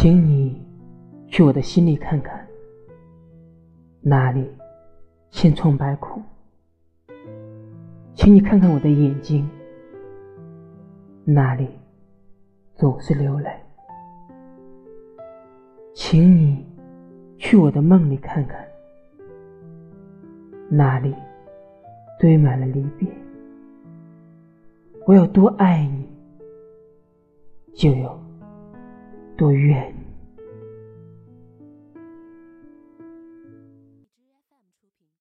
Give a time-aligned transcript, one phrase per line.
[0.00, 0.56] 请你
[1.26, 2.46] 去我的心里看看，
[4.00, 4.48] 那里
[5.32, 6.22] 千疮百孔；
[8.14, 9.50] 请你看看我的眼睛，
[11.24, 11.66] 那里
[12.76, 13.50] 总是流泪；
[15.92, 16.64] 请你
[17.36, 18.64] 去我的梦里看看，
[20.70, 21.12] 那里
[22.20, 23.08] 堆满了离别。
[25.08, 26.08] 我有多爱你，
[27.74, 28.16] 就有
[29.38, 29.97] 多怨。